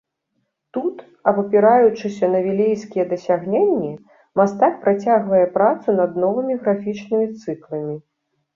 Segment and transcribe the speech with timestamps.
[0.77, 0.95] Тут,
[1.31, 3.91] абапіраючыся на вілейскія дасягненні,
[4.43, 7.95] мастак працягвае працу над новымі графічнымі цыкламі.